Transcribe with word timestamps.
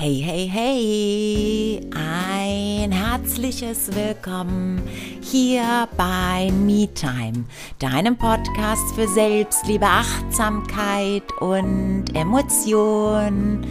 Hey, 0.00 0.22
hey, 0.24 0.46
hey! 0.46 1.80
Ein 1.92 2.92
herzliches 2.92 3.92
Willkommen 3.96 4.80
hier 5.20 5.88
bei 5.96 6.52
MeTime, 6.52 7.44
deinem 7.80 8.16
Podcast 8.16 8.94
für 8.94 9.08
Selbstliebe, 9.08 9.86
Achtsamkeit 9.86 11.24
und 11.40 12.14
Emotion. 12.14 13.66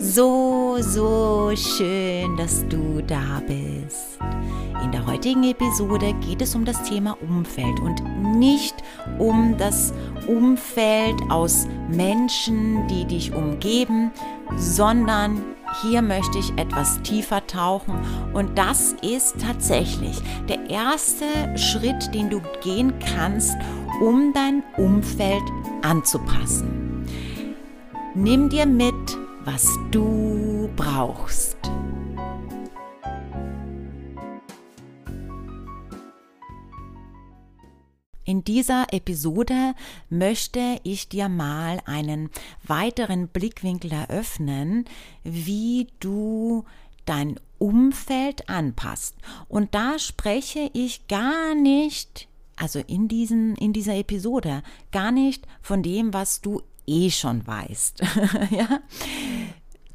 So, 0.00 0.78
so 0.80 1.52
schön, 1.54 2.36
dass 2.36 2.66
du 2.66 3.00
da 3.06 3.40
bist. 3.46 4.18
In 4.82 4.90
der 4.90 5.06
heutigen 5.06 5.44
Episode 5.44 6.14
geht 6.14 6.42
es 6.42 6.56
um 6.56 6.64
das 6.64 6.82
Thema 6.82 7.16
Umfeld 7.20 7.78
und 7.78 8.02
nicht 8.36 8.74
um 9.20 9.54
das 9.56 9.94
Umfeld 10.26 11.14
aus 11.28 11.68
Menschen, 11.88 12.88
die 12.88 13.04
dich 13.04 13.32
umgeben, 13.32 14.10
sondern 14.56 15.44
hier 15.82 16.02
möchte 16.02 16.38
ich 16.38 16.52
etwas 16.58 17.00
tiefer 17.02 17.46
tauchen 17.46 17.94
und 18.32 18.58
das 18.58 18.94
ist 19.02 19.36
tatsächlich 19.40 20.20
der 20.48 20.68
erste 20.68 21.24
Schritt, 21.56 22.14
den 22.14 22.30
du 22.30 22.40
gehen 22.62 22.92
kannst, 23.14 23.56
um 24.00 24.32
dein 24.32 24.62
Umfeld 24.76 25.42
anzupassen. 25.82 27.06
Nimm 28.14 28.48
dir 28.48 28.66
mit, 28.66 29.18
was 29.44 29.66
du 29.90 30.68
brauchst. 30.76 31.56
In 38.30 38.44
dieser 38.44 38.92
Episode 38.92 39.74
möchte 40.08 40.78
ich 40.84 41.08
dir 41.08 41.28
mal 41.28 41.80
einen 41.84 42.30
weiteren 42.62 43.26
Blickwinkel 43.26 43.90
eröffnen, 43.90 44.84
wie 45.24 45.88
du 45.98 46.64
dein 47.06 47.40
Umfeld 47.58 48.48
anpasst. 48.48 49.16
Und 49.48 49.74
da 49.74 49.98
spreche 49.98 50.70
ich 50.74 51.08
gar 51.08 51.56
nicht, 51.56 52.28
also 52.54 52.78
in, 52.78 53.08
diesen, 53.08 53.56
in 53.56 53.72
dieser 53.72 53.96
Episode, 53.96 54.62
gar 54.92 55.10
nicht 55.10 55.48
von 55.60 55.82
dem, 55.82 56.14
was 56.14 56.40
du 56.40 56.62
eh 56.86 57.10
schon 57.10 57.44
weißt. 57.44 58.00
ja? 58.52 58.78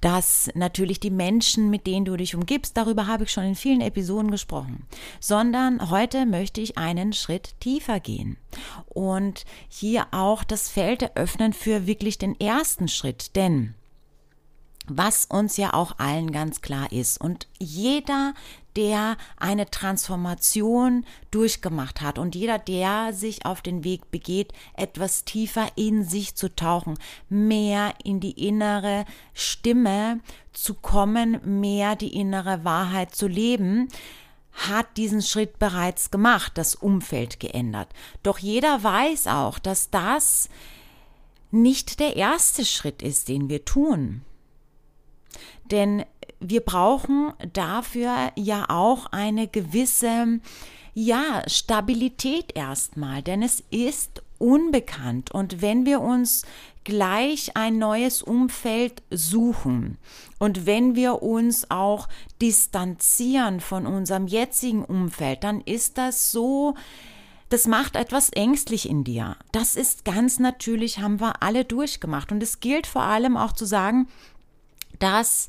Dass 0.06 0.52
natürlich 0.54 1.00
die 1.00 1.10
Menschen, 1.10 1.72
mit 1.72 1.88
denen 1.88 2.06
du 2.06 2.16
dich 2.16 2.36
umgibst, 2.36 2.78
darüber 2.78 3.08
habe 3.08 3.24
ich 3.24 3.32
schon 3.32 3.44
in 3.46 3.56
vielen 3.56 3.82
Episoden 3.82 4.30
gesprochen, 4.30 4.86
sondern 5.20 5.90
heute 5.90 6.28
möchte 6.28 6.62
ich 6.62 6.78
einen 6.78 7.12
Schritt 7.12 7.60
tiefer 7.60 8.00
gehen 8.00 8.38
und 8.86 9.46
hier 9.68 10.06
auch 10.12 10.44
das 10.44 10.70
Feld 10.70 11.02
eröffnen 11.02 11.54
für 11.54 11.88
wirklich 11.88 12.20
den 12.20 12.40
ersten 12.40 12.88
Schritt, 12.88 13.36
denn 13.36 13.74
was 14.88 15.26
uns 15.26 15.58
ja 15.58 15.74
auch 15.74 15.98
allen 15.98 16.32
ganz 16.32 16.62
klar 16.62 16.92
ist. 16.92 17.20
Und 17.20 17.48
jeder, 17.58 18.36
der 18.76 19.18
eine 19.38 19.70
Transformation 19.70 21.06
durchgemacht 21.32 22.02
hat 22.02 22.20
und 22.20 22.36
jeder, 22.36 22.60
der 22.60 23.14
sich 23.14 23.46
auf 23.46 23.62
den 23.62 23.84
Weg 23.84 24.12
begeht, 24.12 24.54
etwas 24.76 25.24
tiefer 25.24 25.68
in 25.76 26.04
sich 26.04 26.36
zu 26.36 26.54
tauchen, 26.54 26.98
mehr 27.30 27.94
in 28.04 28.20
die 28.20 28.48
innere 28.48 29.06
Stimme 29.34 30.20
zu 30.52 30.74
kommen, 30.74 31.40
mehr 31.60 31.96
die 31.96 32.16
innere 32.16 32.64
Wahrheit 32.64 33.16
zu 33.16 33.28
leben, 33.28 33.88
hat 34.52 34.98
diesen 34.98 35.22
Schritt 35.22 35.60
bereits 35.60 36.12
gemacht, 36.12 36.54
das 36.56 36.76
Umfeld 36.76 37.40
geändert. 37.40 37.90
Doch 38.24 38.40
jeder 38.40 38.84
weiß 38.84 39.28
auch, 39.28 39.60
dass 39.60 39.90
das 39.90 40.50
nicht 41.52 42.00
der 42.00 42.16
erste 42.16 42.66
Schritt 42.66 43.02
ist, 43.02 43.28
den 43.28 43.50
wir 43.50 43.66
tun. 43.66 44.22
Denn 45.72 46.06
wir 46.40 46.62
brauchen 46.62 47.34
dafür 47.54 48.32
ja 48.36 48.66
auch 48.70 49.08
eine 49.08 49.48
gewisse, 49.48 50.40
ja, 50.94 51.44
Stabilität 51.48 52.56
erstmal, 52.56 53.22
denn 53.22 53.42
es 53.42 53.64
ist 53.70 54.22
unbekannt. 54.38 55.32
Und 55.32 55.62
wenn 55.62 55.86
wir 55.86 56.02
uns 56.02 56.44
gleich 56.84 57.58
ein 57.58 57.78
neues 57.78 58.22
Umfeld 58.22 59.02
suchen 59.10 59.98
und 60.40 60.66
wenn 60.66 60.96
wir 60.96 61.22
uns 61.24 61.70
auch 61.72 62.08
distanzieren 62.42 63.60
von 63.60 63.88
unserem 63.88 64.28
jetzigen 64.28 64.86
Umfeld, 64.86 65.44
dann 65.44 65.62
ist 65.62 65.98
das 65.98 66.32
so, 66.32 66.76
das 67.50 67.68
macht 67.68 67.96
etwas 67.96 68.30
ängstlich 68.30 68.90
in 68.90 69.04
dir. 69.04 69.36
Das 69.52 69.76
ist 69.76 70.06
ganz 70.06 70.40
natürlich, 70.40 71.00
haben 71.00 71.20
wir 71.20 71.42
alle 71.44 71.66
durchgemacht. 71.66 72.32
Und 72.32 72.42
es 72.42 72.60
gilt 72.60 72.88
vor 72.88 73.04
allem 73.04 73.36
auch 73.36 73.54
zu 73.54 73.66
sagen, 73.66 74.08
dass 75.00 75.48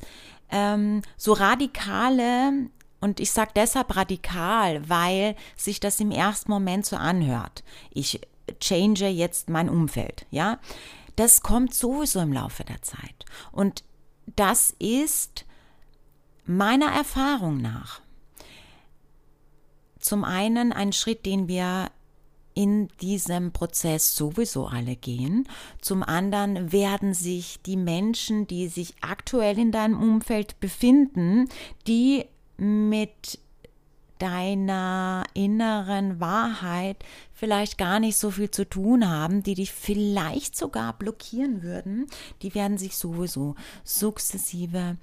ähm, 0.49 1.01
so 1.17 1.33
radikale, 1.33 2.69
und 2.99 3.19
ich 3.19 3.31
sage 3.31 3.51
deshalb 3.55 3.95
radikal, 3.95 4.87
weil 4.89 5.35
sich 5.55 5.79
das 5.79 5.99
im 5.99 6.11
ersten 6.11 6.51
Moment 6.51 6.85
so 6.85 6.95
anhört. 6.95 7.63
Ich 7.91 8.21
change 8.59 9.07
jetzt 9.07 9.49
mein 9.49 9.69
Umfeld, 9.69 10.25
ja. 10.31 10.59
Das 11.15 11.41
kommt 11.41 11.73
sowieso 11.73 12.19
im 12.19 12.33
Laufe 12.33 12.63
der 12.63 12.81
Zeit. 12.81 13.25
Und 13.51 13.83
das 14.35 14.75
ist 14.79 15.45
meiner 16.45 16.91
Erfahrung 16.91 17.57
nach 17.57 18.01
zum 20.07 20.23
einen 20.23 20.71
ein 20.71 20.93
Schritt, 20.93 21.25
den 21.25 21.47
wir 21.47 21.91
in 22.57 22.87
diesem 23.01 23.51
Prozess 23.51 24.15
sowieso 24.15 24.65
alle 24.65 24.95
gehen. 24.95 25.47
Zum 25.79 26.01
anderen 26.01 26.71
werden 26.71 27.13
sich 27.13 27.61
die 27.61 27.77
Menschen, 27.77 28.47
die 28.47 28.67
sich 28.67 28.95
aktuell 29.01 29.59
in 29.59 29.71
deinem 29.71 30.01
Umfeld 30.01 30.59
befinden, 30.59 31.49
die 31.85 32.25
mit 32.57 33.37
deiner 34.17 35.23
inneren 35.35 36.19
Wahrheit 36.19 36.97
vielleicht 37.31 37.77
gar 37.77 37.99
nicht 37.99 38.17
so 38.17 38.31
viel 38.31 38.49
zu 38.49 38.67
tun 38.67 39.07
haben, 39.07 39.43
die 39.43 39.53
dich 39.53 39.71
vielleicht 39.71 40.57
sogar 40.57 40.93
blockieren 40.93 41.61
würden, 41.61 42.07
die 42.41 42.55
werden 42.55 42.79
sich 42.79 42.97
sowieso 42.97 43.53
sukzessive 43.83 44.97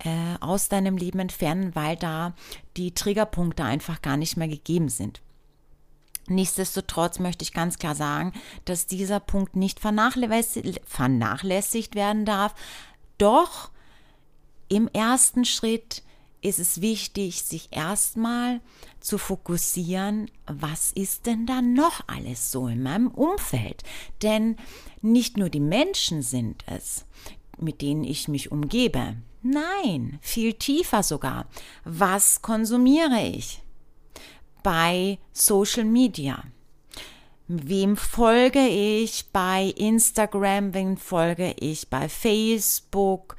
äh, 0.00 0.34
aus 0.40 0.68
deinem 0.68 0.98
Leben 0.98 1.20
entfernen, 1.20 1.74
weil 1.74 1.96
da 1.96 2.34
die 2.76 2.92
Triggerpunkte 2.92 3.64
einfach 3.64 4.02
gar 4.02 4.18
nicht 4.18 4.36
mehr 4.36 4.48
gegeben 4.48 4.90
sind. 4.90 5.22
Nichtsdestotrotz 6.28 7.18
möchte 7.18 7.42
ich 7.42 7.52
ganz 7.52 7.78
klar 7.78 7.94
sagen, 7.94 8.32
dass 8.64 8.86
dieser 8.86 9.20
Punkt 9.20 9.56
nicht 9.56 9.80
vernachlässigt 9.80 11.94
werden 11.94 12.24
darf. 12.24 12.54
Doch 13.18 13.70
im 14.68 14.88
ersten 14.88 15.44
Schritt 15.44 16.02
ist 16.40 16.58
es 16.58 16.80
wichtig, 16.80 17.42
sich 17.42 17.68
erstmal 17.72 18.60
zu 19.00 19.18
fokussieren, 19.18 20.30
was 20.46 20.92
ist 20.92 21.26
denn 21.26 21.46
da 21.46 21.62
noch 21.62 22.02
alles 22.06 22.52
so 22.52 22.68
in 22.68 22.82
meinem 22.82 23.08
Umfeld? 23.08 23.82
Denn 24.22 24.56
nicht 25.00 25.36
nur 25.36 25.48
die 25.48 25.60
Menschen 25.60 26.22
sind 26.22 26.64
es, 26.66 27.06
mit 27.58 27.82
denen 27.82 28.04
ich 28.04 28.28
mich 28.28 28.52
umgebe. 28.52 29.16
Nein, 29.42 30.18
viel 30.20 30.54
tiefer 30.54 31.02
sogar. 31.02 31.46
Was 31.84 32.42
konsumiere 32.42 33.22
ich? 33.22 33.62
Bei 34.68 35.18
Social 35.32 35.86
Media? 35.86 36.44
Wem 37.46 37.96
folge 37.96 38.66
ich 38.68 39.24
bei 39.32 39.72
Instagram? 39.78 40.74
Wem 40.74 40.98
folge 40.98 41.54
ich 41.58 41.88
bei 41.88 42.06
Facebook? 42.10 43.34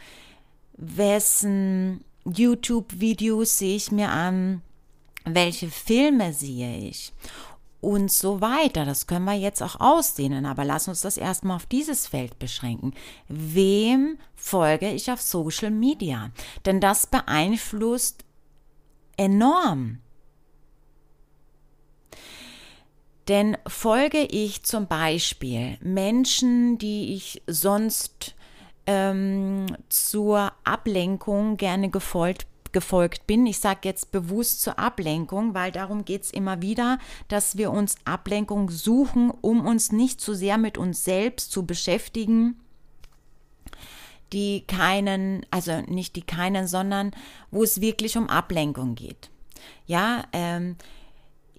Wessen 0.76 2.04
YouTube-Videos 2.26 3.60
sehe 3.60 3.76
ich 3.76 3.92
mir 3.92 4.10
an? 4.10 4.64
Welche 5.24 5.70
Filme 5.70 6.34
sehe 6.34 6.90
ich? 6.90 7.14
Und 7.80 8.12
so 8.12 8.42
weiter. 8.42 8.84
Das 8.84 9.06
können 9.06 9.26
wir 9.26 9.36
jetzt 9.36 9.62
auch 9.62 9.80
ausdehnen, 9.80 10.48
aber 10.48 10.66
lass 10.66 10.88
uns 10.88 11.02
das 11.02 11.16
erstmal 11.16 11.58
auf 11.58 11.68
dieses 11.68 12.08
Feld 12.08 12.40
beschränken. 12.40 12.96
Wem 13.28 14.18
folge 14.34 14.90
ich 14.90 15.12
auf 15.12 15.22
Social 15.22 15.70
Media? 15.70 16.32
Denn 16.66 16.82
das 16.82 17.06
beeinflusst 17.06 18.26
enorm 19.16 20.00
Denn 23.30 23.58
folge 23.68 24.24
ich 24.24 24.64
zum 24.64 24.88
Beispiel 24.88 25.78
Menschen, 25.82 26.80
die 26.80 27.14
ich 27.14 27.44
sonst 27.46 28.36
ähm, 28.88 29.68
zur 29.88 30.52
Ablenkung 30.64 31.58
gerne 31.58 31.90
gefolgt 31.90 32.48
gefolgt 32.72 33.26
bin. 33.26 33.48
Ich 33.48 33.60
sage 33.60 33.80
jetzt 33.84 34.12
bewusst 34.12 34.62
zur 34.62 34.78
Ablenkung, 34.78 35.56
weil 35.56 35.72
darum 35.72 36.06
geht 36.06 36.24
es 36.24 36.32
immer 36.32 36.62
wieder, 36.62 37.00
dass 37.28 37.58
wir 37.58 37.72
uns 37.72 37.96
Ablenkung 38.06 38.70
suchen, 38.70 39.32
um 39.42 39.66
uns 39.66 39.92
nicht 39.92 40.22
zu 40.22 40.36
sehr 40.36 40.60
mit 40.60 40.78
uns 40.78 41.04
selbst 41.04 41.52
zu 41.52 41.66
beschäftigen, 41.66 42.60
die 44.34 44.66
keinen, 44.68 45.46
also 45.50 45.82
nicht 45.82 46.16
die 46.16 46.22
keinen, 46.22 46.68
sondern 46.68 47.12
wo 47.50 47.64
es 47.64 47.82
wirklich 47.82 48.18
um 48.18 48.30
Ablenkung 48.30 48.94
geht. 48.94 49.32
Ja, 49.88 50.24
ähm, 50.32 50.76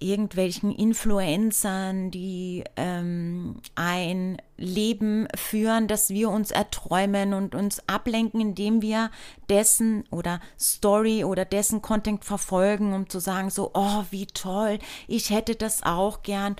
irgendwelchen 0.01 0.71
Influencern, 0.71 2.11
die 2.11 2.63
ähm, 2.75 3.61
ein 3.75 4.41
Leben 4.57 5.27
führen, 5.35 5.87
das 5.87 6.09
wir 6.09 6.29
uns 6.29 6.51
erträumen 6.51 7.33
und 7.33 7.55
uns 7.55 7.87
ablenken, 7.87 8.41
indem 8.41 8.81
wir 8.81 9.11
dessen 9.49 10.03
oder 10.11 10.39
Story 10.59 11.23
oder 11.23 11.45
dessen 11.45 11.81
Content 11.81 12.25
verfolgen, 12.25 12.93
um 12.93 13.09
zu 13.09 13.19
sagen, 13.19 13.49
so, 13.49 13.71
oh, 13.73 14.03
wie 14.11 14.27
toll, 14.27 14.79
ich 15.07 15.29
hätte 15.29 15.55
das 15.55 15.83
auch 15.83 16.23
gern. 16.23 16.55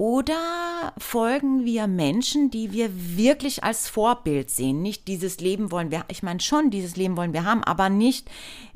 Oder 0.00 0.94
folgen 0.96 1.66
wir 1.66 1.86
Menschen, 1.86 2.50
die 2.50 2.72
wir 2.72 2.88
wirklich 3.18 3.64
als 3.64 3.86
Vorbild 3.86 4.48
sehen? 4.48 4.80
Nicht 4.80 5.08
dieses 5.08 5.40
Leben 5.40 5.70
wollen 5.70 5.90
wir, 5.90 6.06
ich 6.08 6.22
meine 6.22 6.40
schon, 6.40 6.70
dieses 6.70 6.96
Leben 6.96 7.18
wollen 7.18 7.34
wir 7.34 7.44
haben, 7.44 7.62
aber 7.64 7.90
nicht 7.90 8.30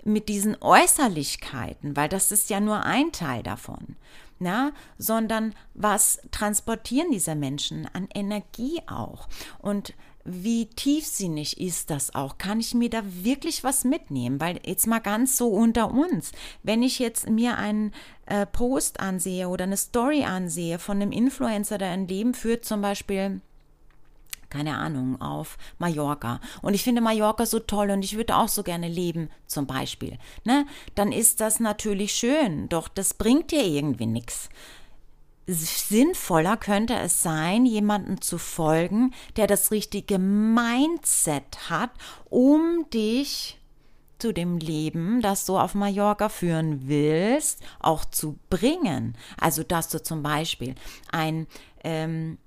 mit 0.05 0.29
diesen 0.29 0.55
Äußerlichkeiten, 0.61 1.97
weil 1.97 2.11
das 2.11 2.31
ist 2.31 2.51
ja 2.51 2.61
nur 2.61 2.83
ein 2.83 3.11
Teil 3.11 3.43
davon. 3.43 3.97
Na, 4.39 4.73
sondern 4.99 5.55
was 5.73 6.21
transportieren 6.31 7.11
diese 7.11 7.35
Menschen 7.35 7.89
an 7.95 8.07
Energie 8.15 8.83
auch? 8.87 9.27
Und 9.61 9.95
wie 10.25 10.67
tiefsinnig 10.67 11.61
ist 11.61 11.91
das 11.91 12.15
auch? 12.15 12.39
Kann 12.39 12.61
ich 12.61 12.75
mir 12.75 12.89
da 12.89 13.03
wirklich 13.05 13.63
was 13.63 13.85
mitnehmen? 13.85 14.41
Weil 14.41 14.59
jetzt 14.65 14.87
mal 14.87 15.01
ganz 15.01 15.37
so 15.37 15.49
unter 15.49 15.91
uns, 15.91 16.33
wenn 16.63 16.83
ich 16.83 16.99
jetzt 16.99 17.29
mir 17.29 17.59
einen 17.59 17.93
äh, 18.27 18.47
Post 18.47 19.01
ansehe 19.01 19.49
oder 19.49 19.65
eine 19.65 19.77
Story 19.77 20.25
ansehe 20.25 20.79
von 20.79 21.01
einem 21.01 21.13
Influencer, 21.13 21.79
der 21.79 21.91
ein 21.91 22.09
Leben 22.09 22.35
führt, 22.35 22.65
zum 22.65 22.81
Beispiel 22.81 23.41
keine 24.51 24.77
Ahnung, 24.77 25.21
auf 25.21 25.59
Mallorca. 25.79 26.41
Und 26.63 26.75
ich 26.75 26.85
finde 26.85 27.01
Mallorca 27.01 27.45
so 27.45 27.59
toll 27.59 27.91
und 27.91 28.05
ich 28.05 28.17
würde 28.17 28.37
auch 28.37 28.47
so 28.47 28.63
gerne 28.63 28.87
leben, 28.87 29.29
zum 29.49 29.67
Beispiel. 29.67 30.17
Ne? 30.45 30.65
Dann 30.95 31.11
ist 31.11 31.41
das 31.41 31.59
natürlich 31.59 32.13
schön, 32.13 32.69
doch 32.69 32.87
das 32.87 33.15
bringt 33.15 33.51
dir 33.51 33.65
irgendwie 33.65 34.07
nichts 34.07 34.49
sinnvoller 35.47 36.57
könnte 36.57 36.95
es 36.95 37.23
sein, 37.23 37.67
jemanden 37.67 38.21
zu 38.21 38.39
folgen, 38.39 39.13
der 39.37 39.47
das 39.47 39.71
richtige 39.71 40.19
Mindset 40.19 41.71
hat, 41.71 41.91
um 42.31 42.87
dich 42.93 43.59
zu 44.19 44.33
dem 44.33 44.59
Leben, 44.59 45.21
das 45.21 45.45
du 45.45 45.59
auf 45.59 45.75
Mallorca 45.75 46.29
führen 46.29 46.89
willst, 46.89 47.63
auch 47.79 48.05
zu 48.05 48.39
bringen. 48.49 49.17
Also, 49.39 49.63
dass 49.63 49.89
du 49.89 50.03
zum 50.03 50.23
Beispiel 50.23 50.75
ein 51.11 51.47
ähm, 51.83 52.39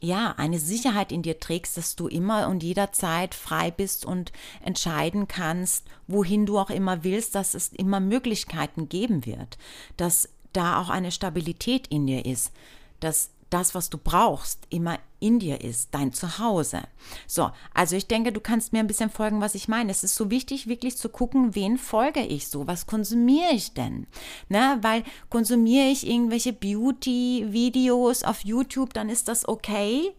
ja, 0.00 0.34
eine 0.36 0.58
Sicherheit 0.58 1.10
in 1.10 1.22
dir 1.22 1.40
trägst, 1.40 1.76
dass 1.76 1.96
du 1.96 2.06
immer 2.06 2.48
und 2.48 2.62
jederzeit 2.62 3.34
frei 3.34 3.70
bist 3.70 4.06
und 4.06 4.32
entscheiden 4.62 5.26
kannst, 5.26 5.86
wohin 6.06 6.46
du 6.46 6.58
auch 6.58 6.70
immer 6.70 7.02
willst, 7.02 7.34
dass 7.34 7.54
es 7.54 7.72
immer 7.72 7.98
Möglichkeiten 7.98 8.88
geben 8.88 9.26
wird, 9.26 9.58
dass 9.96 10.28
da 10.58 10.80
auch 10.80 10.90
eine 10.90 11.12
Stabilität 11.12 11.86
in 11.86 12.06
dir 12.06 12.26
ist, 12.26 12.52
dass 13.00 13.30
das, 13.48 13.74
was 13.74 13.88
du 13.88 13.96
brauchst, 13.96 14.66
immer 14.68 14.98
in 15.20 15.38
dir 15.38 15.62
ist, 15.62 15.88
dein 15.92 16.12
Zuhause. 16.12 16.82
So, 17.26 17.50
also 17.72 17.96
ich 17.96 18.06
denke, 18.06 18.32
du 18.32 18.40
kannst 18.40 18.72
mir 18.72 18.80
ein 18.80 18.86
bisschen 18.86 19.08
folgen, 19.08 19.40
was 19.40 19.54
ich 19.54 19.68
meine. 19.68 19.90
Es 19.90 20.04
ist 20.04 20.16
so 20.16 20.30
wichtig, 20.30 20.66
wirklich 20.66 20.96
zu 20.96 21.08
gucken, 21.08 21.54
wen 21.54 21.78
folge 21.78 22.20
ich 22.20 22.48
so, 22.48 22.66
was 22.66 22.86
konsumiere 22.86 23.52
ich 23.52 23.72
denn? 23.72 24.06
Ne? 24.48 24.78
Weil 24.82 25.02
konsumiere 25.30 25.86
ich 25.86 26.06
irgendwelche 26.06 26.52
Beauty-Videos 26.52 28.24
auf 28.24 28.44
YouTube, 28.44 28.92
dann 28.92 29.08
ist 29.08 29.28
das 29.28 29.48
okay. 29.48 30.12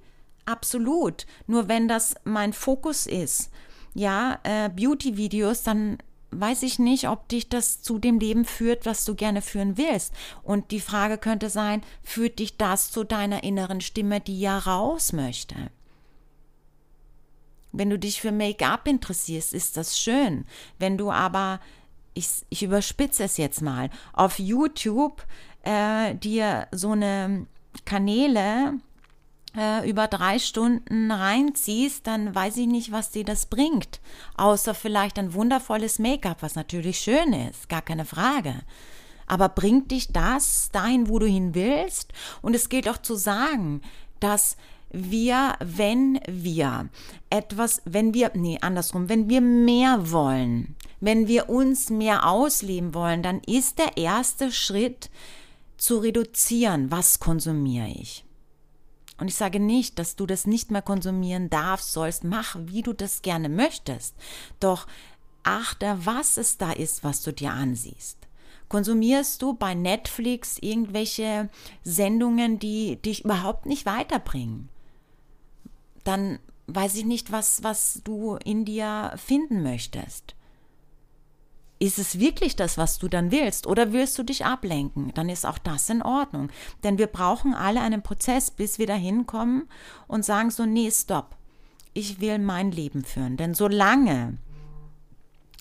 Absolut. 0.45 1.27
Nur 1.45 1.67
wenn 1.67 1.87
das 1.87 2.15
mein 2.23 2.53
Fokus 2.53 3.05
ist, 3.05 3.51
ja, 3.93 4.39
äh, 4.43 4.69
Beauty-Videos, 4.69 5.63
dann 5.63 5.99
weiß 6.31 6.63
ich 6.63 6.79
nicht, 6.79 7.09
ob 7.09 7.27
dich 7.27 7.49
das 7.49 7.81
zu 7.81 7.99
dem 7.99 8.19
Leben 8.19 8.45
führt, 8.45 8.85
was 8.85 9.05
du 9.05 9.15
gerne 9.15 9.41
führen 9.41 9.77
willst. 9.77 10.13
Und 10.43 10.71
die 10.71 10.79
Frage 10.79 11.17
könnte 11.17 11.49
sein, 11.49 11.81
führt 12.03 12.39
dich 12.39 12.57
das 12.57 12.91
zu 12.91 13.03
deiner 13.03 13.43
inneren 13.43 13.81
Stimme, 13.81 14.21
die 14.21 14.39
ja 14.39 14.57
raus 14.57 15.13
möchte? 15.13 15.55
Wenn 17.71 17.89
du 17.89 17.99
dich 17.99 18.21
für 18.21 18.31
Make-up 18.31 18.87
interessierst, 18.87 19.53
ist 19.53 19.77
das 19.77 19.99
schön. 19.99 20.45
Wenn 20.79 20.97
du 20.97 21.11
aber, 21.11 21.59
ich, 22.13 22.27
ich 22.49 22.63
überspitze 22.63 23.23
es 23.23 23.37
jetzt 23.37 23.61
mal, 23.61 23.89
auf 24.13 24.39
YouTube 24.39 25.25
äh, 25.63 26.15
dir 26.15 26.67
so 26.71 26.91
eine 26.91 27.45
Kanäle 27.85 28.79
äh, 29.57 29.89
über 29.89 30.07
drei 30.07 30.39
Stunden 30.39 31.11
reinziehst, 31.11 32.05
dann 32.05 32.33
weiß 32.33 32.57
ich 32.57 32.67
nicht, 32.67 32.91
was 32.91 33.11
dir 33.11 33.23
das 33.23 33.45
bringt. 33.45 33.99
Außer 34.37 34.73
vielleicht 34.73 35.17
ein 35.17 35.33
wundervolles 35.33 35.99
Make-up, 35.99 36.41
was 36.41 36.55
natürlich 36.55 36.99
schön 36.99 37.33
ist, 37.33 37.69
gar 37.69 37.81
keine 37.81 38.05
Frage. 38.05 38.55
Aber 39.27 39.49
bringt 39.49 39.91
dich 39.91 40.11
das 40.11 40.69
dahin, 40.71 41.07
wo 41.07 41.19
du 41.19 41.27
hin 41.27 41.53
willst? 41.53 42.13
Und 42.41 42.55
es 42.55 42.69
gilt 42.69 42.89
auch 42.89 42.97
zu 42.97 43.15
sagen, 43.15 43.81
dass 44.19 44.57
wir, 44.91 45.53
wenn 45.59 46.19
wir 46.27 46.89
etwas, 47.29 47.81
wenn 47.85 48.13
wir, 48.13 48.31
nee, 48.33 48.57
andersrum, 48.61 49.07
wenn 49.07 49.29
wir 49.29 49.41
mehr 49.41 50.11
wollen, 50.11 50.75
wenn 50.99 51.27
wir 51.27 51.49
uns 51.49 51.89
mehr 51.89 52.27
ausleben 52.27 52.93
wollen, 52.93 53.23
dann 53.23 53.39
ist 53.45 53.77
der 53.77 53.97
erste 53.97 54.51
Schritt 54.51 55.09
zu 55.77 55.99
reduzieren, 55.99 56.91
was 56.91 57.19
konsumiere 57.19 57.87
ich. 57.87 58.25
Und 59.19 59.27
ich 59.27 59.35
sage 59.35 59.59
nicht, 59.59 59.99
dass 59.99 60.15
du 60.15 60.25
das 60.25 60.47
nicht 60.47 60.71
mehr 60.71 60.81
konsumieren 60.81 61.49
darfst, 61.49 61.91
sollst, 61.91 62.23
mach, 62.23 62.55
wie 62.59 62.81
du 62.81 62.93
das 62.93 63.21
gerne 63.21 63.49
möchtest. 63.49 64.15
Doch 64.59 64.87
achte, 65.43 65.97
was 66.03 66.37
es 66.37 66.57
da 66.57 66.71
ist, 66.71 67.03
was 67.03 67.21
du 67.21 67.33
dir 67.33 67.51
ansiehst. 67.51 68.17
Konsumierst 68.69 69.41
du 69.41 69.53
bei 69.53 69.73
Netflix 69.73 70.57
irgendwelche 70.59 71.49
Sendungen, 71.83 72.59
die 72.59 72.97
dich 72.97 73.25
überhaupt 73.25 73.65
nicht 73.65 73.85
weiterbringen? 73.85 74.69
Dann 76.03 76.39
weiß 76.67 76.95
ich 76.95 77.05
nicht, 77.05 77.31
was, 77.31 77.63
was 77.63 78.01
du 78.03 78.35
in 78.45 78.63
dir 78.63 79.13
finden 79.17 79.63
möchtest 79.63 80.35
ist 81.79 81.97
es 81.97 82.19
wirklich 82.19 82.57
das, 82.57 82.77
was 82.77 82.99
du 82.99 83.07
dann 83.07 83.31
willst? 83.31 83.65
Oder 83.65 83.93
willst 83.93 84.17
du 84.17 84.23
dich 84.23 84.45
ablenken? 84.45 85.13
Dann 85.15 85.29
ist 85.29 85.45
auch 85.45 85.57
das 85.57 85.89
in 85.89 86.01
Ordnung. 86.01 86.49
Denn 86.83 86.97
wir 86.97 87.07
brauchen 87.07 87.53
alle 87.53 87.79
einen 87.81 88.03
Prozess, 88.03 88.51
bis 88.51 88.79
wir 88.79 88.87
dahin 88.87 89.25
kommen 89.25 89.67
und 90.07 90.25
sagen 90.25 90.51
so, 90.51 90.65
nee, 90.65 90.91
stopp. 90.91 91.37
Ich 91.93 92.19
will 92.19 92.37
mein 92.37 92.71
Leben 92.71 93.03
führen. 93.03 93.37
Denn 93.37 93.53
solange 93.53 94.37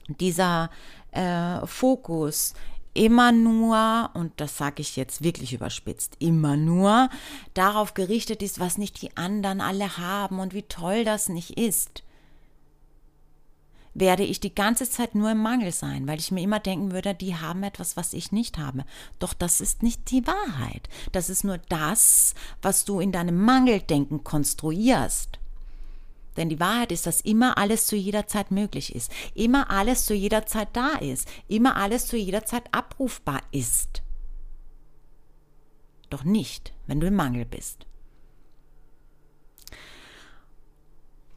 dieser 0.09 0.71
äh, 1.13 1.65
Fokus 1.67 2.55
immer 2.95 3.31
nur, 3.31 4.11
und 4.15 4.33
das 4.39 4.57
sage 4.59 4.83
ich 4.83 4.97
jetzt 4.97 5.23
wirklich 5.23 5.53
überspitzt, 5.53 6.17
immer 6.19 6.57
nur 6.57 7.11
darauf 7.55 7.95
gerichtet 7.95 8.43
ist, 8.43 8.59
was 8.59 8.77
nicht 8.77 9.01
die 9.03 9.17
anderen 9.17 9.61
alle 9.61 9.99
haben 9.99 10.41
und 10.41 10.53
wie 10.53 10.63
toll 10.63 11.05
das 11.05 11.29
nicht 11.29 11.59
ist, 11.59 12.03
werde 14.01 14.25
ich 14.25 14.41
die 14.41 14.55
ganze 14.55 14.89
Zeit 14.89 15.15
nur 15.15 15.31
im 15.31 15.39
Mangel 15.39 15.73
sein, 15.73 16.07
weil 16.07 16.19
ich 16.19 16.31
mir 16.31 16.43
immer 16.43 16.61
denken 16.61 16.93
würde, 16.93 17.15
die 17.15 17.37
haben 17.37 17.63
etwas, 17.63 17.97
was 17.97 18.13
ich 18.13 18.33
nicht 18.33 18.59
habe. 18.59 18.85
Doch 19.19 19.35
das 19.35 19.61
ist 19.61 19.83
nicht 19.83 20.11
die 20.11 20.27
Wahrheit. 20.27 20.89
Das 21.13 21.31
ist 21.31 21.45
nur 21.45 21.59
das, 21.59 22.35
was 22.63 22.85
du 22.85 23.01
in 23.01 23.13
deinem 23.13 23.45
Mangeldenken 23.45 24.25
konstruierst. 24.25 25.39
Denn 26.37 26.49
die 26.49 26.61
Wahrheit 26.61 26.93
ist, 26.93 27.07
dass 27.07 27.21
immer 27.21 27.59
alles 27.59 27.87
zu 27.87 27.97
jeder 27.97 28.29
Zeit 28.29 28.53
möglich 28.53 28.95
ist, 28.95 29.11
immer 29.35 29.71
alles 29.71 30.07
zu 30.07 30.15
jeder 30.15 30.47
Zeit 30.47 30.69
da 30.73 30.93
ist, 30.93 31.29
immer 31.49 31.77
alles 31.77 32.07
zu 32.07 32.17
jeder 32.17 32.45
Zeit 32.45 32.73
abrufbar 32.73 33.41
ist. 33.51 34.03
Doch 36.11 36.25
nicht, 36.25 36.73
wenn 36.87 37.01
du 37.01 37.09
im 37.09 37.17
Mangel 37.17 37.45
bist. 37.45 37.87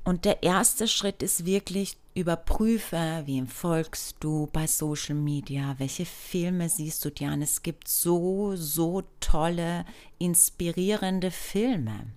Und 0.03 0.25
der 0.25 0.43
erste 0.43 0.87
Schritt 0.87 1.21
ist 1.21 1.45
wirklich, 1.45 1.97
überprüfe, 2.13 3.23
wem 3.25 3.47
folgst 3.47 4.17
du 4.19 4.47
bei 4.51 4.67
Social 4.67 5.15
Media, 5.15 5.73
welche 5.77 6.05
Filme 6.05 6.67
siehst 6.69 7.05
du 7.05 7.09
dir 7.09 7.29
an. 7.29 7.41
Es 7.41 7.63
gibt 7.63 7.87
so, 7.87 8.53
so 8.55 9.03
tolle, 9.19 9.85
inspirierende 10.19 11.31
Filme. 11.31 12.07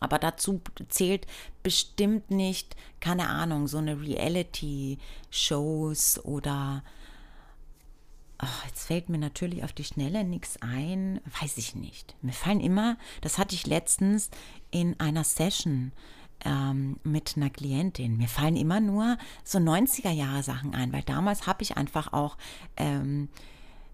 Aber 0.00 0.18
dazu 0.18 0.60
zählt 0.88 1.28
bestimmt 1.62 2.32
nicht, 2.32 2.74
keine 2.98 3.28
Ahnung, 3.28 3.68
so 3.68 3.78
eine 3.78 4.00
Reality-Shows 4.00 6.24
oder 6.24 6.82
Oh, 8.44 8.66
jetzt 8.66 8.88
fällt 8.88 9.08
mir 9.08 9.18
natürlich 9.18 9.62
auf 9.62 9.72
die 9.72 9.84
Schnelle 9.84 10.24
nichts 10.24 10.60
ein, 10.60 11.20
weiß 11.40 11.58
ich 11.58 11.76
nicht. 11.76 12.16
Mir 12.22 12.32
fallen 12.32 12.58
immer, 12.58 12.96
das 13.20 13.38
hatte 13.38 13.54
ich 13.54 13.68
letztens 13.68 14.30
in 14.72 14.98
einer 14.98 15.22
Session, 15.22 15.92
ähm, 16.44 16.98
mit 17.04 17.34
einer 17.36 17.50
Klientin. 17.50 18.16
Mir 18.16 18.28
fallen 18.28 18.56
immer 18.56 18.80
nur 18.80 19.18
so 19.44 19.58
90er 19.58 20.10
Jahre 20.10 20.42
Sachen 20.42 20.74
ein, 20.74 20.92
weil 20.92 21.02
damals 21.02 21.46
habe 21.46 21.62
ich 21.62 21.76
einfach 21.76 22.12
auch 22.12 22.36
ähm, 22.76 23.28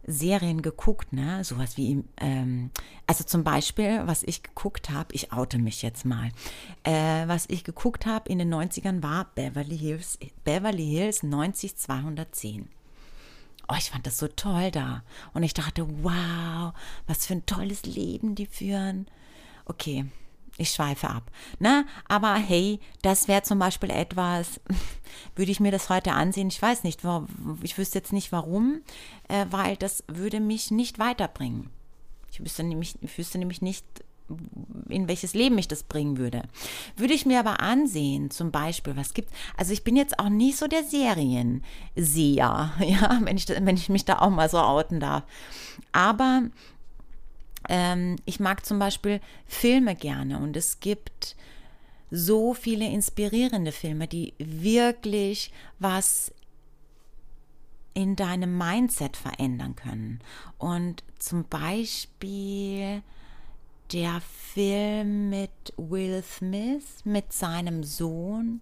Serien 0.08 0.62
geguckt, 0.62 1.12
ne? 1.12 1.44
Sowas 1.44 1.76
wie, 1.76 2.02
ähm, 2.16 2.70
also 3.06 3.24
zum 3.24 3.44
Beispiel, 3.44 4.02
was 4.06 4.22
ich 4.22 4.42
geguckt 4.42 4.88
habe, 4.88 5.14
ich 5.14 5.32
oute 5.32 5.58
mich 5.58 5.82
jetzt 5.82 6.06
mal. 6.06 6.30
Äh, 6.82 7.28
was 7.28 7.44
ich 7.48 7.62
geguckt 7.62 8.06
habe 8.06 8.28
in 8.30 8.38
den 8.38 8.52
90ern 8.52 9.02
war 9.02 9.26
Beverly 9.34 9.76
Hills, 9.76 10.18
Beverly 10.44 10.86
Hills 10.86 11.22
90210. 11.22 12.68
Oh, 13.70 13.74
ich 13.76 13.90
fand 13.90 14.06
das 14.06 14.16
so 14.16 14.28
toll 14.28 14.70
da. 14.70 15.02
Und 15.34 15.42
ich 15.42 15.52
dachte, 15.52 15.86
wow, 16.02 16.72
was 17.06 17.26
für 17.26 17.34
ein 17.34 17.44
tolles 17.44 17.82
Leben 17.84 18.34
die 18.34 18.46
führen. 18.46 19.06
Okay, 19.66 20.06
ich 20.58 20.70
schweife 20.70 21.08
ab. 21.08 21.30
Ne? 21.58 21.86
Aber 22.08 22.34
hey, 22.34 22.80
das 23.02 23.28
wäre 23.28 23.42
zum 23.42 23.58
Beispiel 23.58 23.90
etwas, 23.90 24.60
würde 25.36 25.50
ich 25.50 25.60
mir 25.60 25.72
das 25.72 25.88
heute 25.88 26.12
ansehen. 26.12 26.48
Ich 26.48 26.60
weiß 26.60 26.84
nicht, 26.84 27.00
ich 27.62 27.78
wüsste 27.78 27.98
jetzt 27.98 28.12
nicht 28.12 28.32
warum, 28.32 28.82
äh, 29.28 29.46
weil 29.50 29.76
das 29.76 30.04
würde 30.08 30.40
mich 30.40 30.70
nicht 30.70 30.98
weiterbringen. 30.98 31.70
Ich 32.30 32.40
wüsste 32.40 32.64
nämlich, 32.64 32.96
ich 33.00 33.16
wüsste 33.16 33.38
nämlich 33.38 33.62
nicht, 33.62 33.84
in 34.88 35.08
welches 35.08 35.32
Leben 35.32 35.54
mich 35.54 35.68
das 35.68 35.82
bringen 35.82 36.18
würde. 36.18 36.42
Würde 36.96 37.14
ich 37.14 37.24
mir 37.24 37.40
aber 37.40 37.60
ansehen, 37.60 38.30
zum 38.30 38.50
Beispiel, 38.50 38.94
was 38.96 39.14
gibt, 39.14 39.30
also 39.56 39.72
ich 39.72 39.84
bin 39.84 39.96
jetzt 39.96 40.18
auch 40.18 40.28
nicht 40.28 40.58
so 40.58 40.66
der 40.66 40.84
Serienseher, 40.84 41.62
ja, 42.80 43.20
wenn 43.22 43.36
ich, 43.36 43.48
wenn 43.48 43.76
ich 43.76 43.88
mich 43.88 44.04
da 44.04 44.18
auch 44.18 44.30
mal 44.30 44.50
so 44.50 44.58
outen 44.58 45.00
darf. 45.00 45.22
Aber 45.92 46.42
ähm, 47.68 48.16
ich 48.24 48.40
mag 48.40 48.64
zum 48.64 48.78
Beispiel 48.78 49.20
Filme 49.46 49.94
gerne 49.94 50.38
und 50.38 50.56
es 50.56 50.80
gibt 50.80 51.36
so 52.10 52.54
viele 52.54 52.86
inspirierende 52.90 53.72
Filme, 53.72 54.08
die 54.08 54.34
wirklich 54.38 55.52
was 55.78 56.32
in 57.94 58.16
deinem 58.16 58.56
Mindset 58.56 59.16
verändern 59.16 59.76
können. 59.76 60.20
Und 60.56 61.02
zum 61.18 61.44
Beispiel 61.44 63.02
der 63.92 64.20
Film 64.20 65.30
mit 65.30 65.50
Will 65.76 66.22
Smith, 66.22 67.04
mit 67.04 67.32
seinem 67.32 67.82
Sohn. 67.82 68.60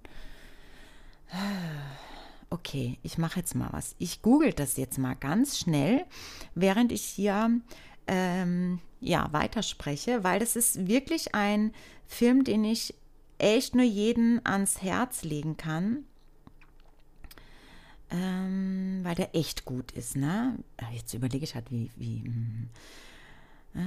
Okay, 2.49 2.99
ich 3.03 3.19
mache 3.19 3.41
jetzt 3.41 3.55
mal 3.55 3.69
was. 3.73 3.95
Ich 3.99 4.23
google 4.23 4.53
das 4.53 4.77
jetzt 4.77 4.99
mal 4.99 5.15
ganz 5.15 5.59
schnell, 5.59 6.05
während 6.55 6.93
ich 6.93 7.03
hier 7.03 7.61
ähm, 8.07 8.81
ja, 9.01 9.29
weiterspreche, 9.33 10.25
weil 10.25 10.41
das 10.41 10.57
ist 10.57 10.87
wirklich 10.89 11.35
ein 11.35 11.73
Film, 12.07 12.45
den 12.45 12.65
ich 12.65 12.95
echt 13.39 13.75
nur 13.75 13.85
jeden 13.85 14.45
ans 14.45 14.83
Herz 14.83 15.23
legen 15.23 15.57
kann. 15.57 16.05
Ähm, 18.11 19.01
weil 19.03 19.17
der 19.17 19.35
echt 19.35 19.65
gut 19.65 19.91
ist, 19.93 20.17
ne? 20.17 20.57
Ah, 20.77 20.91
jetzt 20.93 21.13
überlege 21.13 21.45
ich 21.45 21.55
halt, 21.55 21.71
wie, 21.71 21.91
wie. 21.97 22.23
Hm. 22.23 22.69
Äh, 23.75 23.81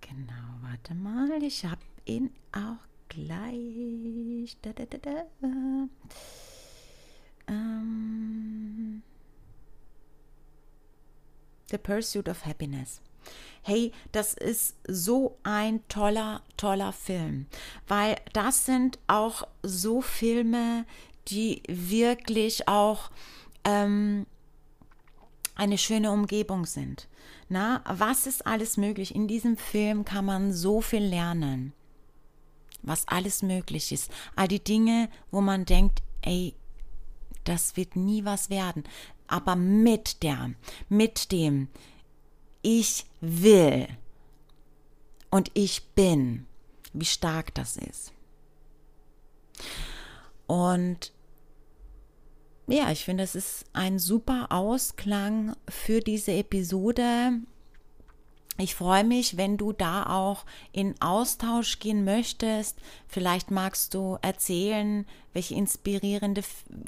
genau, 0.00 0.34
warte 0.62 0.94
mal, 0.94 1.42
ich 1.42 1.64
habe 1.64 1.80
ihn 2.04 2.30
auch 2.52 2.84
gleich. 3.08 4.56
Da, 4.62 4.72
da, 4.72 4.84
da, 4.84 4.98
da. 4.98 5.26
Ähm, 7.48 8.45
The 11.70 11.78
Pursuit 11.78 12.28
of 12.28 12.44
Happiness. 12.44 13.00
Hey, 13.62 13.90
das 14.12 14.34
ist 14.34 14.76
so 14.86 15.38
ein 15.42 15.86
toller, 15.88 16.42
toller 16.56 16.92
Film, 16.92 17.46
weil 17.88 18.16
das 18.32 18.64
sind 18.64 19.00
auch 19.08 19.42
so 19.62 20.00
Filme, 20.00 20.86
die 21.28 21.62
wirklich 21.66 22.68
auch 22.68 23.10
ähm, 23.64 24.26
eine 25.56 25.78
schöne 25.78 26.12
Umgebung 26.12 26.64
sind. 26.66 27.08
Na, 27.48 27.82
was 27.86 28.28
ist 28.28 28.46
alles 28.46 28.76
möglich? 28.76 29.14
In 29.14 29.26
diesem 29.26 29.56
Film 29.56 30.04
kann 30.04 30.24
man 30.24 30.52
so 30.52 30.80
viel 30.80 31.02
lernen, 31.02 31.72
was 32.82 33.08
alles 33.08 33.42
möglich 33.42 33.90
ist. 33.90 34.12
All 34.36 34.46
die 34.46 34.62
Dinge, 34.62 35.08
wo 35.32 35.40
man 35.40 35.64
denkt, 35.64 36.02
ey, 36.22 36.54
das 37.42 37.76
wird 37.76 37.96
nie 37.96 38.24
was 38.24 38.50
werden 38.50 38.84
aber 39.28 39.56
mit 39.56 40.22
der, 40.22 40.52
mit 40.88 41.32
dem 41.32 41.68
ich 42.62 43.06
will 43.20 43.86
und 45.30 45.50
ich 45.54 45.84
bin, 45.94 46.46
wie 46.92 47.04
stark 47.04 47.54
das 47.54 47.76
ist. 47.76 48.12
Und 50.46 51.12
ja, 52.68 52.90
ich 52.90 53.04
finde, 53.04 53.22
es 53.22 53.34
ist 53.34 53.64
ein 53.72 53.98
super 53.98 54.48
Ausklang 54.50 55.54
für 55.68 56.00
diese 56.00 56.32
Episode 56.32 57.40
ich 58.58 58.74
freue 58.74 59.04
mich, 59.04 59.36
wenn 59.36 59.56
du 59.56 59.72
da 59.72 60.06
auch 60.06 60.44
in 60.72 60.94
Austausch 61.00 61.78
gehen 61.78 62.04
möchtest. 62.04 62.78
Vielleicht 63.06 63.50
magst 63.50 63.94
du 63.94 64.18
erzählen, 64.22 65.06
welche 65.32 65.54
inspirierende, 65.54 66.42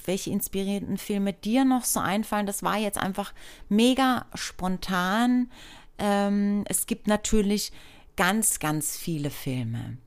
welche 0.05 0.31
inspirierenden 0.31 0.99
Filme 0.99 1.35
dir 1.35 1.65
noch 1.65 1.85
so 1.85 2.01
einfallen. 2.01 2.47
Das 2.47 2.63
war 2.63 2.79
jetzt 2.79 2.99
einfach 2.99 3.35
mega 3.69 4.27
spontan. 4.35 5.51
Ähm, 5.99 6.65
es 6.69 6.87
gibt 6.87 7.07
natürlich 7.07 7.73
ganz, 8.17 8.59
ganz 8.59 8.97
viele 8.97 9.31
Filme 9.31 9.99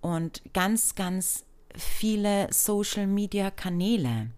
und 0.00 0.42
ganz, 0.52 0.94
ganz 0.94 1.44
viele 1.76 2.48
Social 2.52 3.06
Media 3.06 3.50
Kanäle, 3.50 4.30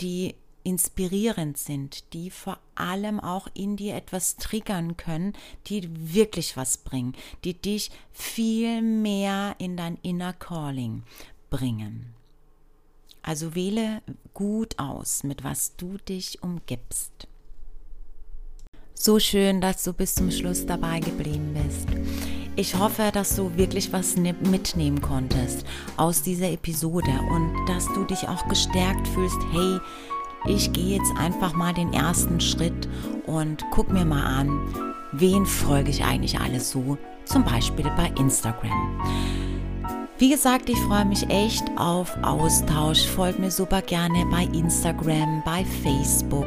die 0.00 0.34
inspirierend 0.64 1.56
sind, 1.58 2.12
die 2.12 2.30
vor 2.30 2.58
allem 2.74 3.20
auch 3.20 3.48
in 3.54 3.76
dir 3.76 3.94
etwas 3.94 4.36
triggern 4.36 4.96
können, 4.96 5.34
die 5.66 5.88
wirklich 6.14 6.56
was 6.56 6.78
bringen, 6.78 7.14
die 7.44 7.54
dich 7.54 7.90
viel 8.12 8.82
mehr 8.82 9.54
in 9.58 9.76
dein 9.76 9.98
Inner 10.02 10.32
Calling 10.32 11.04
bringen. 11.50 12.14
Also 13.22 13.54
wähle 13.54 14.02
gut 14.34 14.78
aus, 14.78 15.22
mit 15.22 15.44
was 15.44 15.76
du 15.76 15.96
dich 15.98 16.42
umgibst. 16.42 17.28
So 18.94 19.18
schön, 19.18 19.60
dass 19.60 19.82
du 19.84 19.92
bis 19.92 20.14
zum 20.14 20.30
Schluss 20.30 20.66
dabei 20.66 21.00
geblieben 21.00 21.54
bist. 21.54 21.88
Ich 22.56 22.76
hoffe, 22.76 23.10
dass 23.12 23.34
du 23.34 23.56
wirklich 23.56 23.92
was 23.92 24.16
mitnehmen 24.16 25.00
konntest 25.02 25.66
aus 25.96 26.22
dieser 26.22 26.52
Episode 26.52 27.10
und 27.32 27.66
dass 27.66 27.86
du 27.88 28.04
dich 28.04 28.28
auch 28.28 28.46
gestärkt 28.48 29.08
fühlst, 29.08 29.38
hey, 29.52 29.80
ich 30.46 30.72
gehe 30.72 30.96
jetzt 30.96 31.12
einfach 31.18 31.54
mal 31.54 31.72
den 31.72 31.92
ersten 31.92 32.40
Schritt 32.40 32.88
und 33.26 33.64
guck 33.70 33.92
mir 33.92 34.04
mal 34.04 34.24
an, 34.24 34.94
wen 35.12 35.46
folge 35.46 35.90
ich 35.90 36.04
eigentlich 36.04 36.38
alles 36.40 36.70
so, 36.70 36.98
zum 37.24 37.44
Beispiel 37.44 37.90
bei 37.96 38.12
Instagram. 38.18 39.00
Wie 40.18 40.30
gesagt, 40.30 40.68
ich 40.68 40.78
freue 40.78 41.04
mich 41.04 41.28
echt 41.28 41.64
auf 41.76 42.16
Austausch. 42.22 43.04
Folgt 43.06 43.40
mir 43.40 43.50
super 43.50 43.82
gerne 43.82 44.24
bei 44.30 44.44
Instagram, 44.56 45.42
bei 45.44 45.64
Facebook. 45.82 46.46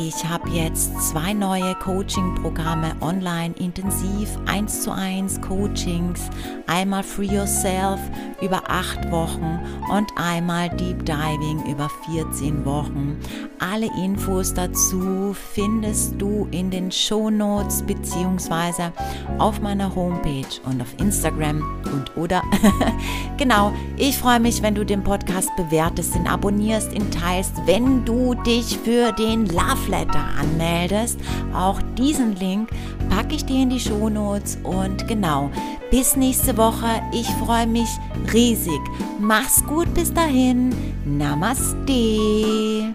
Ich 0.00 0.24
habe 0.24 0.48
jetzt 0.50 0.92
zwei 1.10 1.32
neue 1.32 1.74
Coaching-Programme 1.74 2.94
online 3.00 3.52
intensiv, 3.58 4.28
1 4.46 4.82
zu 4.82 4.92
1 4.92 5.40
Coachings, 5.40 6.20
einmal 6.68 7.02
Free 7.02 7.26
Yourself 7.26 7.98
über 8.40 8.62
acht 8.68 9.10
Wochen 9.10 9.58
und 9.90 10.06
einmal 10.14 10.68
Deep 10.68 11.04
Diving 11.04 11.64
über 11.68 11.90
14 12.06 12.64
Wochen. 12.64 13.18
Alle 13.58 13.88
Infos 14.00 14.54
dazu 14.54 15.34
findest 15.52 16.14
du 16.20 16.46
in 16.52 16.70
den 16.70 16.92
Show 16.92 17.28
Notes 17.28 17.82
beziehungsweise 17.82 18.92
auf 19.38 19.60
meiner 19.60 19.92
Homepage 19.96 20.60
und 20.64 20.80
auf 20.80 20.94
Instagram 21.00 21.60
und 21.92 22.16
oder 22.16 22.42
genau. 23.36 23.72
Ich 23.96 24.16
freue 24.16 24.38
mich, 24.38 24.62
wenn 24.62 24.76
du 24.76 24.84
den 24.84 25.02
Podcast 25.02 25.50
bewertest, 25.56 26.14
ihn 26.14 26.28
abonnierst, 26.28 26.92
ihn 26.92 27.10
teilst, 27.10 27.54
wenn 27.66 28.04
du 28.04 28.34
dich 28.34 28.78
für 28.78 29.10
den 29.10 29.46
Love 29.46 29.87
Newsletter 29.88 30.24
anmeldest. 30.38 31.18
Auch 31.54 31.80
diesen 31.96 32.36
Link 32.36 32.68
packe 33.08 33.34
ich 33.34 33.44
dir 33.44 33.62
in 33.62 33.70
die 33.70 33.80
Shownotes 33.80 34.58
und 34.62 35.08
genau, 35.08 35.50
bis 35.90 36.16
nächste 36.16 36.56
Woche. 36.56 37.02
Ich 37.12 37.28
freue 37.44 37.66
mich 37.66 37.88
riesig. 38.32 38.80
Mach's 39.18 39.64
gut 39.64 39.92
bis 39.94 40.12
dahin. 40.12 40.74
Namaste. 41.04 42.94